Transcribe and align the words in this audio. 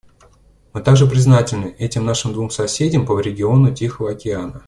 Мы 0.73 0.81
также 0.81 1.05
признательны 1.05 1.75
этим 1.77 2.05
нашим 2.05 2.33
двум 2.33 2.49
соседям 2.49 3.05
по 3.05 3.19
региону 3.19 3.71
Тихого 3.71 4.09
океана. 4.13 4.59